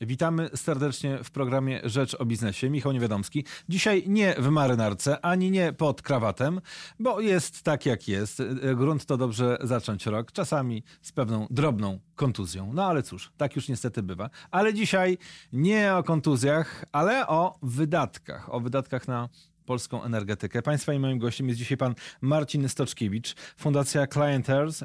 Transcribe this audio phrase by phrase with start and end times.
[0.00, 2.70] Witamy serdecznie w programie Rzecz o Biznesie.
[2.70, 3.44] Michał Niewiadomski.
[3.68, 6.60] Dzisiaj nie w marynarce, ani nie pod krawatem,
[6.98, 8.42] bo jest tak jak jest.
[8.76, 12.72] Grunt to dobrze zacząć rok, czasami z pewną drobną kontuzją.
[12.72, 14.30] No ale cóż, tak już niestety bywa.
[14.50, 15.18] Ale dzisiaj
[15.52, 18.54] nie o kontuzjach, ale o wydatkach.
[18.54, 19.28] O wydatkach na
[19.68, 20.62] polską energetykę.
[20.62, 24.80] Państwa i moim gościem jest dzisiaj pan Marcin Stoczkiewicz, Fundacja Client Earth,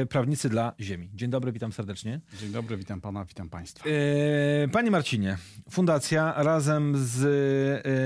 [0.00, 1.10] yy, prawnicy dla ziemi.
[1.14, 2.20] Dzień dobry, witam serdecznie.
[2.40, 3.88] Dzień dobry, witam pana, witam państwa.
[3.88, 5.38] Yy, panie Marcinie,
[5.70, 7.22] Fundacja razem z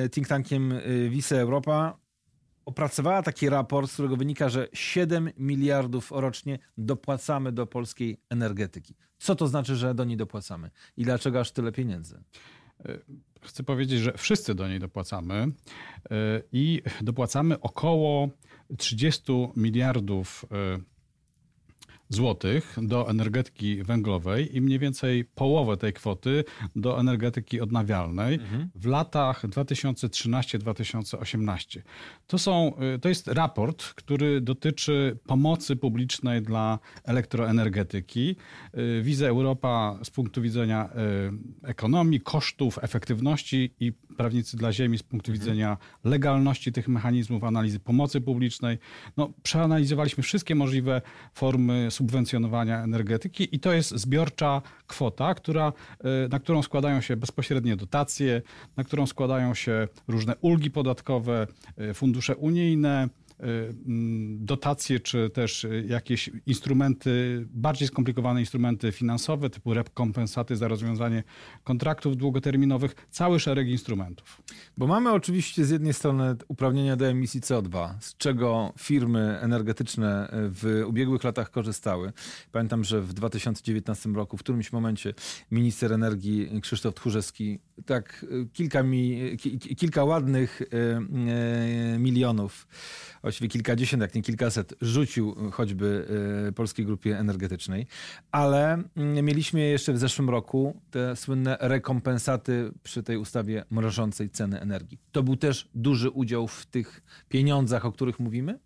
[0.03, 1.99] yy, think tankiem yy, Wice Europa
[2.65, 8.95] opracowała taki raport, z którego wynika, że 7 miliardów rocznie dopłacamy do polskiej energetyki.
[9.19, 10.71] Co to znaczy, że do niej dopłacamy?
[10.97, 12.21] I dlaczego aż tyle pieniędzy?
[13.43, 15.51] Chcę powiedzieć, że wszyscy do niej dopłacamy e,
[16.53, 18.29] i dopłacamy około
[18.77, 20.79] 30 miliardów e,
[22.09, 26.45] złotych do energetyki węglowej i mniej więcej połowę tej kwoty
[26.77, 28.71] do energetyki odnawialnej mhm.
[28.75, 31.81] w latach 2013-2018.
[32.27, 38.37] To, są, y, to jest raport, który dotyczy pomocy publicznej dla elektroenergetyki.
[38.79, 40.89] Y, Wiza Europa z punktu widzenia
[41.65, 45.41] y, ekonomii, kosztów, efektywności i prawnicy dla ziemi z punktu mhm.
[45.41, 48.79] widzenia legalności tych mechanizmów, analizy pomocy publicznej.
[49.17, 51.03] No, przeanalizowaliśmy wszystkie możliwe
[51.35, 57.77] formy subwencjonowania energetyki i to jest zbiorcza kwota, która, e, na którą składają się bezpośrednie
[57.77, 58.43] dotacje,
[58.77, 61.47] na którą składają się różne ulgi podatkowe,
[61.77, 63.28] e, fundusze unijne, Y,
[64.39, 71.23] dotacje, czy też jakieś instrumenty, bardziej skomplikowane instrumenty finansowe, typu rekompensaty za rozwiązanie
[71.65, 74.43] kontraktów długoterminowych, cały szereg instrumentów.
[74.77, 80.85] Bo mamy oczywiście z jednej strony uprawnienia do emisji CO2, z czego firmy energetyczne w
[80.87, 82.13] ubiegłych latach korzystały.
[82.53, 85.15] Pamiętam, że w 2019 roku w którymś momencie
[85.51, 89.37] minister energii Krzysztof Tchórzewski tak kilka, mi,
[89.77, 90.67] kilka ładnych y,
[91.95, 92.67] y, milionów
[93.29, 96.07] właściwie kilkadziesiąt, jak nie kilkaset, rzucił choćby
[96.49, 97.87] e, Polskiej Grupie Energetycznej.
[98.33, 104.61] Ale mm, mieliśmy jeszcze w zeszłym roku te słynne rekompensaty przy tej ustawie mrożącej ceny
[104.61, 104.99] energii.
[105.13, 108.59] To był też duży udział w tych pieniądzach, o których mówimy?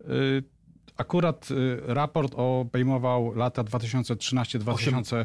[0.00, 0.42] Y
[0.96, 5.24] Akurat y, raport obejmował lata 2013-2018.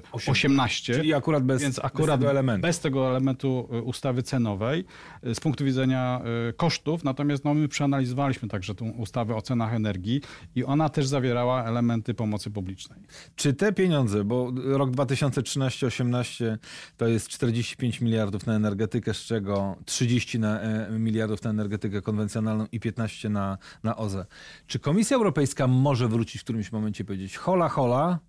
[0.94, 2.62] Czyli akurat bez, więc akurat bez tego elementu.
[2.62, 4.86] Bez tego elementu y, ustawy cenowej
[5.28, 6.22] y, z punktu widzenia
[6.58, 7.04] kosztów.
[7.04, 10.22] Natomiast no, my przeanalizowaliśmy także tę ustawę o cenach energii
[10.56, 13.00] i ona też zawierała elementy pomocy publicznej.
[13.36, 16.58] Czy te pieniądze, bo rok 2013-18
[16.98, 22.68] to jest 45 miliardów na energetykę, z czego 30 na, e, miliardów na energetykę konwencjonalną
[22.72, 24.26] i 15 na, na OZE.
[24.68, 28.20] Czy Komisja Europejska może wrócić w którymś momencie i powiedzieć hola, hola,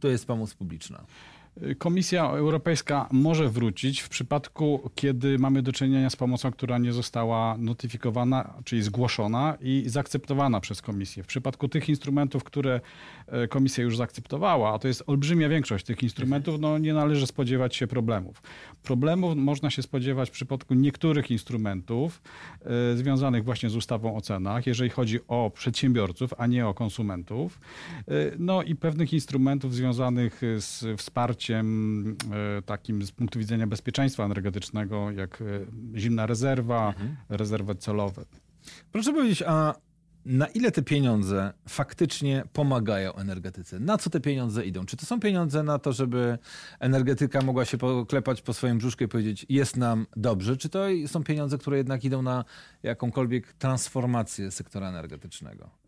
[0.00, 1.04] to jest pomoc publiczna.
[1.78, 7.56] Komisja Europejska może wrócić w przypadku, kiedy mamy do czynienia z pomocą, która nie została
[7.58, 11.22] notyfikowana, czyli zgłoszona i zaakceptowana przez Komisję.
[11.22, 12.80] W przypadku tych instrumentów, które
[13.26, 17.76] e, Komisja już zaakceptowała, a to jest olbrzymia większość tych instrumentów, no nie należy spodziewać
[17.76, 18.42] się problemów.
[18.82, 22.22] Problemów można się spodziewać w przypadku niektórych instrumentów
[22.92, 27.60] e, związanych właśnie z ustawą o cenach, jeżeli chodzi o przedsiębiorców, a nie o konsumentów.
[27.98, 31.62] E, no i pewnych instrumentów związanych z wsparciem e,
[32.62, 35.44] takim z punktu widzenia bezpieczeństwa energetycznego, jak e,
[35.98, 37.16] zimna rezerwa, mhm.
[37.28, 38.24] rezerwy celowe.
[38.92, 39.74] Proszę powiedzieć, a
[40.24, 43.80] na ile te pieniądze faktycznie pomagają energetyce?
[43.80, 44.86] Na co te pieniądze idą?
[44.86, 46.38] Czy to są pieniądze na to, żeby
[46.80, 50.56] energetyka mogła się poklepać po swoim brzuszku i powiedzieć, jest nam dobrze?
[50.56, 52.44] Czy to są pieniądze, które jednak idą na
[52.82, 55.81] jakąkolwiek transformację sektora energetycznego?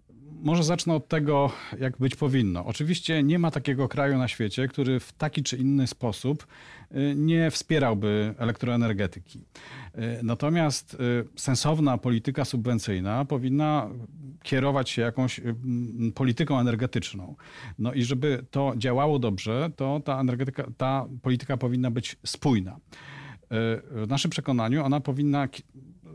[0.44, 2.64] Może zacznę od tego, jak być powinno.
[2.64, 6.46] Oczywiście nie ma takiego kraju na świecie, który w taki czy inny sposób
[6.92, 9.38] y, nie wspierałby elektroenergetyki.
[9.38, 10.98] Y, natomiast y,
[11.36, 13.90] sensowna polityka subwencyjna powinna
[14.42, 15.40] kierować się jakąś
[16.14, 17.36] polityką energetyczną.
[17.78, 22.76] No i żeby to działało dobrze, to ta, energetyka, ta polityka powinna być spójna.
[23.90, 25.48] W naszym przekonaniu ona powinna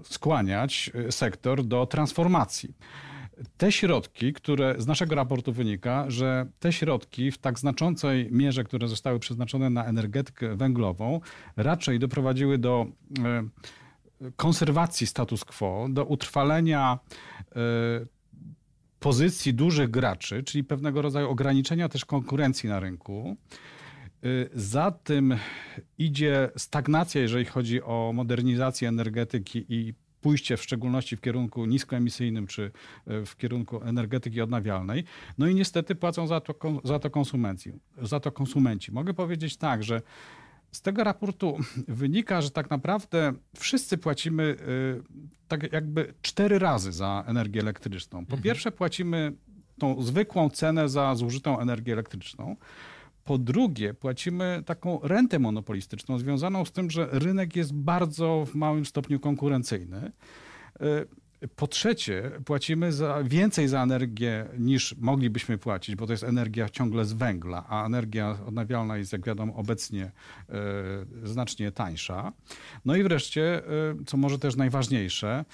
[0.04, 2.74] skłaniać sektor do transformacji
[3.58, 8.88] te środki, które z naszego raportu wynika, że te środki w tak znaczącej mierze, które
[8.88, 11.20] zostały przeznaczone na energetykę węglową,
[11.58, 12.86] raczej doprowadziły do
[13.26, 17.00] e, konserwacji status quo, do utrwalenia
[17.56, 17.60] e,
[19.00, 23.38] pozycji dużych graczy, czyli pewnego rodzaju ograniczenia też konkurencji na rynku.
[24.24, 25.36] E, za tym
[25.98, 32.72] idzie stagnacja, jeżeli chodzi o modernizację energetyki i pójście w szczególności w kierunku niskoemisyjnym czy
[33.08, 35.04] e, w kierunku energetyki odnawialnej.
[35.38, 37.74] No i niestety płacą za to, za to konsumenci.
[38.02, 38.92] Za to konsumenci.
[38.92, 40.02] Mogę powiedzieć tak, że
[40.72, 41.58] z tego raportu
[41.88, 48.20] wynika, że tak naprawdę wszyscy płacimy y, tak jakby cztery razy za energię elektryczną.
[48.20, 48.42] Po mhm.
[48.42, 49.34] pierwsze płacimy
[49.80, 52.56] tą zwykłą cenę za zużytą energię elektryczną.
[53.30, 58.86] Po drugie, płacimy taką rentę monopolistyczną związaną z tym, że rynek jest bardzo w małym
[58.86, 60.12] stopniu konkurencyjny.
[60.82, 66.70] Y, po trzecie, płacimy za, więcej za energię niż moglibyśmy płacić, bo to jest energia
[66.70, 70.12] ciągle z węgla, a energia odnawialna jest, jak wiadomo, obecnie
[71.24, 72.34] y, znacznie tańsza.
[72.86, 73.62] No i wreszcie,
[74.02, 75.46] y, co może też najważniejsze,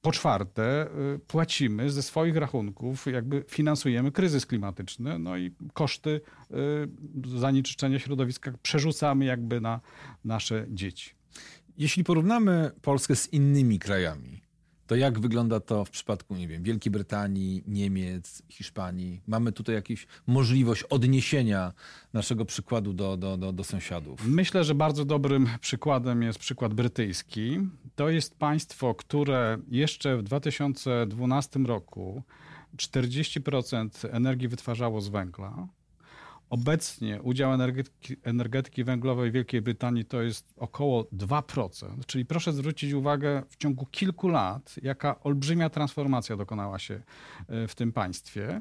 [0.00, 0.86] po czwarte,
[1.26, 6.20] płacimy ze swoich rachunków, jakby finansujemy kryzys klimatyczny, no i koszty
[7.36, 9.80] zanieczyszczenia środowiska przerzucamy jakby na
[10.24, 11.10] nasze dzieci.
[11.78, 14.41] Jeśli porównamy Polskę z innymi krajami,
[14.92, 19.20] to jak wygląda to w przypadku, nie wiem, Wielkiej Brytanii, Niemiec, Hiszpanii?
[19.26, 21.72] Mamy tutaj jakąś możliwość odniesienia
[22.12, 24.26] naszego przykładu do, do, do, do sąsiadów?
[24.26, 27.58] Myślę, że bardzo dobrym przykładem jest przykład brytyjski.
[27.94, 32.22] To jest państwo, które jeszcze w 2012 roku
[32.76, 35.68] 40% energii wytwarzało z węgla.
[36.52, 42.04] Obecnie udział energetyki, energetyki, węglowej Wielkiej Brytanii to jest około 2%.
[42.06, 47.02] Czyli proszę zwrócić uwagę w ciągu kilku lat, jaka olbrzymia transformacja dokonała się
[47.48, 48.60] e, w tym państwie.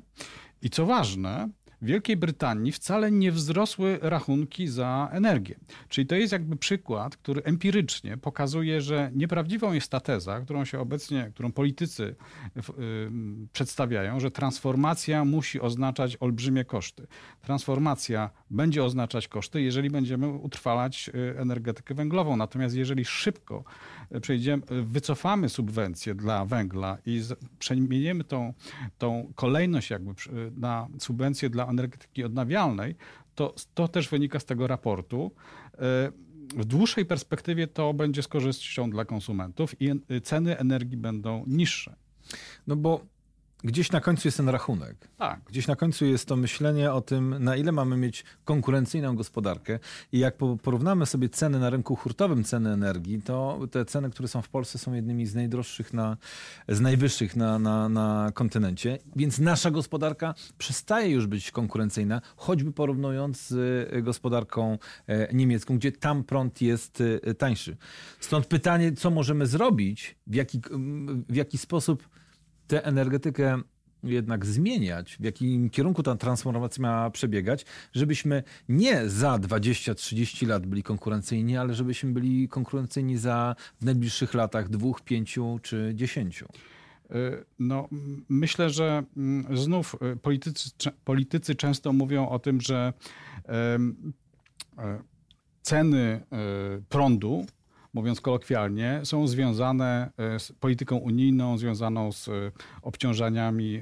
[0.61, 1.49] I co ważne,
[1.81, 5.55] w Wielkiej Brytanii wcale nie wzrosły rachunki za energię.
[5.89, 10.79] Czyli to jest jakby przykład, który empirycznie pokazuje, że nieprawdziwą jest ta teza, którą się
[10.79, 12.15] obecnie, którą politycy
[12.57, 12.61] y,
[13.53, 17.07] przedstawiają, że transformacja musi oznaczać olbrzymie koszty.
[17.41, 22.37] Transformacja będzie oznaczać koszty, jeżeli będziemy utrwalać y, energetykę węglową.
[22.37, 23.63] Natomiast jeżeli szybko
[24.21, 27.21] przejdziemy, wycofamy subwencje dla węgla i
[27.59, 28.53] przemienimy tą,
[28.97, 30.11] tą kolejność jakby
[30.57, 32.95] na subwencje dla energetyki odnawialnej,
[33.35, 35.31] to, to też wynika z tego raportu.
[35.73, 35.77] E,
[36.55, 39.89] w dłuższej perspektywie to będzie z korzyścią dla konsumentów i
[40.23, 41.95] ceny energii będą niższe.
[42.67, 43.05] No bo
[43.63, 44.95] Gdzieś na końcu jest ten rachunek.
[45.17, 45.39] Tak.
[45.47, 49.79] Gdzieś na końcu jest to myślenie o tym, na ile mamy mieć konkurencyjną gospodarkę.
[50.11, 54.41] I jak porównamy sobie ceny na rynku hurtowym, ceny energii, to te ceny, które są
[54.41, 56.17] w Polsce, są jednymi z najdroższych, na,
[56.67, 58.97] z najwyższych na, na, na kontynencie.
[59.15, 64.77] Więc nasza gospodarka przestaje już być konkurencyjna, choćby porównując z gospodarką
[65.07, 67.77] e, niemiecką, gdzie tam prąd jest e, tańszy.
[68.19, 70.61] Stąd pytanie, co możemy zrobić, w jaki,
[71.29, 72.09] w jaki sposób
[72.71, 73.61] tę energetykę
[74.03, 80.83] jednak zmieniać, w jakim kierunku ta transformacja ma przebiegać, żebyśmy nie za 20-30 lat byli
[80.83, 86.45] konkurencyjni, ale żebyśmy byli konkurencyjni za w najbliższych latach dwóch, pięciu czy dziesięciu.
[86.45, 87.15] E,
[87.59, 87.87] no,
[88.29, 89.03] myślę, że
[89.53, 90.69] znów e, politycy,
[91.05, 92.93] politycy często mówią o tym, że
[93.47, 93.79] e,
[95.61, 96.21] ceny
[96.89, 97.45] prądu
[97.93, 102.31] mówiąc kolokwialnie, są związane e, z polityką unijną, związaną z e,
[102.81, 103.81] obciążeniami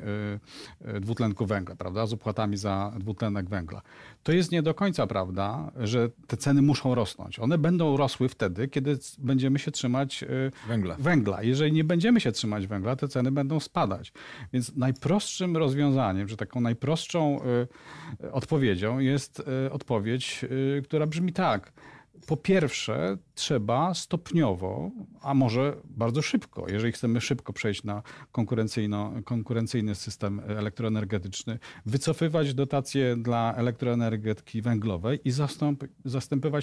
[0.85, 3.81] e, dwutlenku węgla, prawda, z opłatami za dwutlenek węgla.
[4.23, 7.39] To jest nie do końca prawda, że te ceny muszą rosnąć.
[7.39, 10.25] One będą rosły wtedy, kiedy będziemy się trzymać
[10.67, 10.95] węgla.
[10.99, 11.43] węgla.
[11.43, 14.13] Jeżeli nie będziemy się trzymać węgla, te ceny będą spadać.
[14.53, 17.39] Więc najprostszym rozwiązaniem, że taką najprostszą
[18.31, 20.45] odpowiedzią jest odpowiedź,
[20.83, 21.71] która brzmi tak–
[22.27, 28.03] po pierwsze, trzeba stopniowo, a może bardzo szybko, jeżeli chcemy szybko przejść na
[29.23, 35.83] konkurencyjny system elektroenergetyczny, wycofywać dotacje dla elektroenergetyki węglowej i zastąp,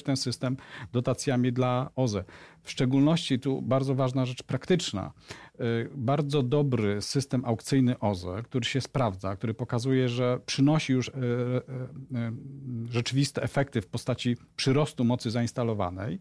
[0.04, 0.56] ten system
[0.92, 2.24] dotacjami dla OZE.
[2.62, 5.12] W szczególności tu bardzo ważna rzecz praktyczna.
[5.60, 11.12] Y, bardzo dobry system aukcyjny OZE, który się sprawdza, który pokazuje, że przynosi już y,
[11.12, 16.20] y, rzeczywiste efekty w postaci przyrostu mocy zainstalowanej.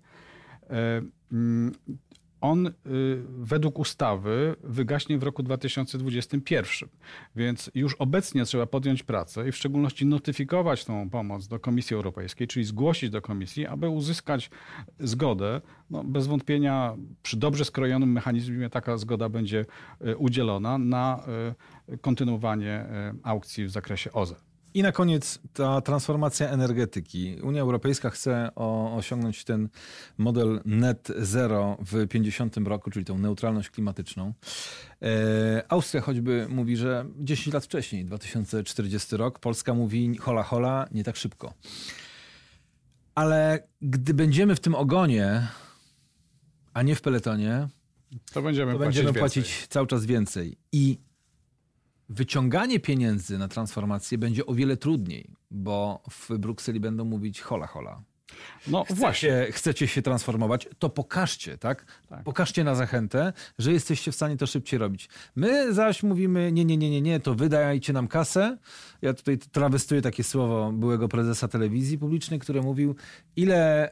[2.45, 2.71] On
[3.27, 6.89] według ustawy wygaśnie w roku 2021.
[7.35, 12.47] Więc już obecnie trzeba podjąć pracę i w szczególności notyfikować tą pomoc do Komisji Europejskiej,
[12.47, 14.49] czyli zgłosić do Komisji, aby uzyskać
[14.99, 15.61] zgodę.
[15.89, 19.65] No, bez wątpienia przy dobrze skrojonym mechanizmie taka zgoda będzie
[20.17, 21.23] udzielona na
[22.01, 22.85] kontynuowanie
[23.23, 24.35] aukcji w zakresie OZE.
[24.75, 27.37] I na koniec ta transformacja energetyki.
[27.41, 29.69] Unia Europejska chce o, osiągnąć ten
[30.17, 34.33] model net zero w 50 roku, czyli tą neutralność klimatyczną.
[35.01, 39.39] E, Austria choćby mówi, że 10 lat wcześniej, 2040 rok.
[39.39, 41.53] Polska mówi hola hola, nie tak szybko.
[43.15, 45.47] Ale gdy będziemy w tym ogonie,
[46.73, 47.67] a nie w peletonie,
[48.33, 50.57] to będziemy, to płacić, będziemy płacić cały czas więcej.
[50.71, 50.97] I
[52.09, 58.03] wyciąganie pieniędzy na transformację będzie o wiele trudniej, bo w Brukseli będą mówić hola hola.
[58.67, 59.47] No chcecie, właśnie.
[59.51, 61.85] chcecie się transformować, to pokażcie, tak?
[62.09, 62.23] Tak.
[62.23, 65.09] Pokażcie na zachętę, że jesteście w stanie to szybciej robić.
[65.35, 68.57] My zaś mówimy, nie, nie, nie, nie, nie, to wydajcie nam kasę.
[69.01, 72.95] Ja tutaj trawestuję takie słowo byłego prezesa telewizji publicznej, który mówił,
[73.35, 73.89] ile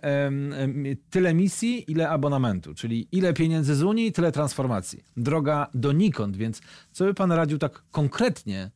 [1.10, 5.04] tyle misji, ile abonamentu, czyli ile pieniędzy z Unii, tyle transformacji.
[5.18, 6.62] Droga donikąd, więc
[6.92, 8.72] co by pan radził tak konkretnie,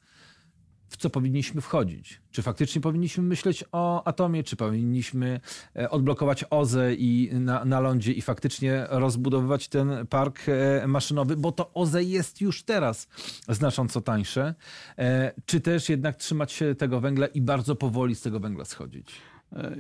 [0.89, 2.22] w co powinniśmy wchodzić.
[2.32, 5.39] Czy faktycznie powinniśmy myśleć o atomie, czy powinniśmy
[5.75, 11.51] e, odblokować OZE i na, na lądzie i faktycznie rozbudowywać ten park e, maszynowy, bo
[11.51, 13.08] to OZE jest już teraz
[13.48, 14.56] znacząco tańsze,
[14.98, 19.12] E, czy też jednak trzymać się tego węgla i bardzo powoli z tego węgla schodzić.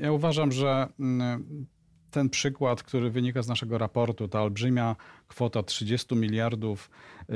[0.01, 1.65] Ja uważam, że mm,
[2.11, 4.95] ten przykład, który wynika z naszego raportu, ta olbrzymia
[5.27, 6.89] kwota 30 miliardów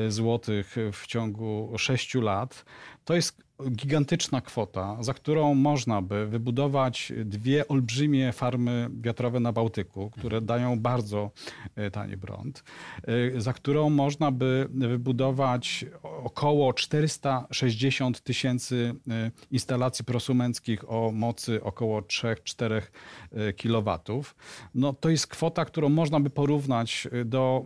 [0.07, 2.65] złotych w ciągu 6 lat,
[3.05, 10.09] to jest gigantyczna kwota, za którą można by wybudować dwie olbrzymie farmy wiatrowe na Bałtyku,
[10.09, 11.31] które dają bardzo
[11.77, 12.63] y, tani prąd,
[13.35, 18.95] y, za którą można by wybudować około 460 tysięcy
[19.51, 22.81] instalacji prosumenckich o mocy około 3-4
[23.57, 23.99] kW.
[24.75, 27.65] No, to jest kwota, którą można by porównać do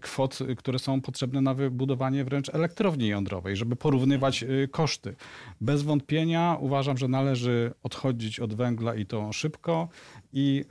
[0.00, 5.16] kwot, y, które są potrzebne na wybudowanie wręcz elektrowni jądrowej, żeby porównywać y, koszty.
[5.60, 9.88] Bez wątpienia uważam, że należy odchodzić od węgla i to szybko
[10.32, 10.64] i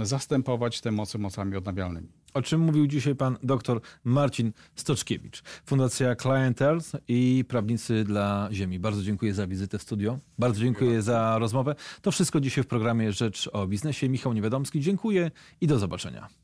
[0.00, 2.08] y, zastępować te moce mocami odnawialnymi.
[2.34, 8.78] O czym mówił dzisiaj pan dr Marcin Stoczkiewicz, Fundacja Clientels i Prawnicy dla Ziemi.
[8.78, 10.18] Bardzo dziękuję za wizytę w studio.
[10.38, 11.74] Bardzo dziękuję za rozmowę.
[12.02, 14.08] To wszystko dzisiaj w programie Rzecz o Biznesie.
[14.08, 16.42] Michał Niewiadomski, dziękuję i do zobaczenia.